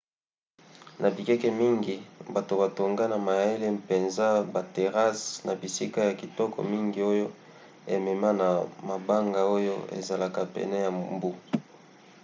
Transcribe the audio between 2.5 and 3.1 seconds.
batonga